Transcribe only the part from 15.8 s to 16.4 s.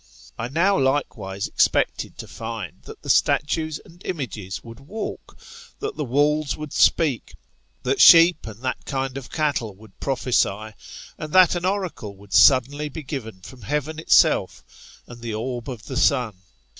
the sun.